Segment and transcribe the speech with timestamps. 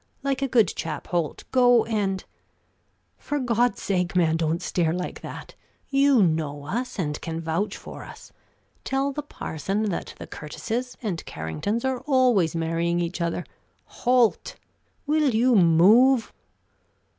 [0.23, 2.25] like a good chap, Holt, go and
[3.19, 5.53] for God's sake, man, don't stare like that!
[5.89, 8.33] You know us, and can vouch for us.
[8.83, 13.45] Tell the parson that the Curtises and Carringtons are always marrying each other.
[13.85, 14.55] Holt!
[15.05, 16.33] will you move?"